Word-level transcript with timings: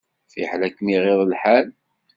Fiḥel 0.31 0.61
ad 0.67 0.73
kem-iɣiḍ 0.75 1.21
lḥal. 1.31 1.67